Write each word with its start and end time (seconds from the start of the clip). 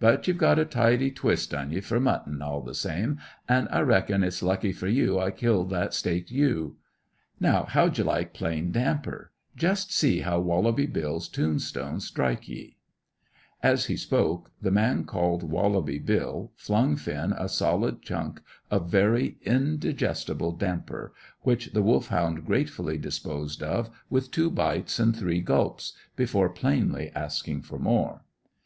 But 0.00 0.26
you've 0.26 0.38
got 0.38 0.58
a 0.58 0.64
tidy 0.64 1.10
twist 1.10 1.52
on 1.52 1.70
ye 1.70 1.82
for 1.82 2.00
mutton, 2.00 2.40
all 2.40 2.62
the 2.62 2.74
same, 2.74 3.18
an' 3.46 3.68
I 3.68 3.80
reckon 3.80 4.24
it's 4.24 4.42
lucky 4.42 4.72
for 4.72 4.88
you 4.88 5.20
I 5.20 5.30
killed 5.30 5.68
that 5.68 5.92
staked 5.92 6.30
ewe. 6.30 6.76
Now, 7.38 7.64
how 7.64 7.90
d'ye 7.90 8.02
like 8.02 8.32
plain 8.32 8.72
damper? 8.72 9.32
Just 9.54 9.92
see 9.92 10.20
how 10.20 10.40
Wallaby 10.40 10.86
Bill's 10.86 11.28
tombstones 11.28 12.06
strike 12.06 12.48
ye!" 12.48 12.78
As 13.62 13.84
he 13.84 13.98
spoke, 13.98 14.50
the 14.62 14.70
man 14.70 15.04
called 15.04 15.42
Wallaby 15.42 15.98
Bill 15.98 16.52
flung 16.56 16.96
Finn 16.96 17.34
a 17.36 17.46
solid 17.46 18.00
chunk 18.00 18.40
of 18.70 18.88
very 18.90 19.36
indigestible 19.42 20.52
damper, 20.52 21.12
which 21.42 21.74
the 21.74 21.82
Wolfhound 21.82 22.46
gratefully 22.46 22.96
disposed 22.96 23.62
of 23.62 23.90
with 24.08 24.30
two 24.30 24.50
bites 24.50 24.98
and 24.98 25.14
three 25.14 25.42
gulps, 25.42 25.92
before 26.16 26.48
plainly 26.48 27.12
asking 27.14 27.60
for 27.60 27.78
more. 27.78 28.22